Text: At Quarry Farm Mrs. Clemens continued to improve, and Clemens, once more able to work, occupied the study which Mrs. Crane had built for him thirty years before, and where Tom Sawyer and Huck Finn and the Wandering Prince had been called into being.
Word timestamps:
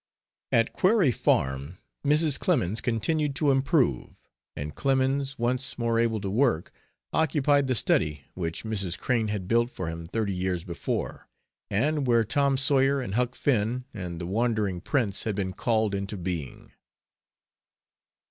At 0.51 0.73
Quarry 0.73 1.11
Farm 1.11 1.77
Mrs. 2.03 2.39
Clemens 2.39 2.81
continued 2.81 3.35
to 3.35 3.51
improve, 3.51 4.27
and 4.55 4.73
Clemens, 4.73 5.37
once 5.37 5.77
more 5.77 5.99
able 5.99 6.19
to 6.21 6.29
work, 6.31 6.71
occupied 7.13 7.67
the 7.67 7.75
study 7.75 8.25
which 8.33 8.63
Mrs. 8.63 8.97
Crane 8.97 9.27
had 9.27 9.47
built 9.47 9.69
for 9.69 9.85
him 9.89 10.07
thirty 10.07 10.33
years 10.33 10.63
before, 10.63 11.29
and 11.69 12.07
where 12.07 12.23
Tom 12.23 12.57
Sawyer 12.57 12.99
and 12.99 13.13
Huck 13.13 13.35
Finn 13.35 13.85
and 13.93 14.19
the 14.19 14.25
Wandering 14.25 14.81
Prince 14.81 15.21
had 15.25 15.35
been 15.35 15.53
called 15.53 15.93
into 15.93 16.17
being. 16.17 16.71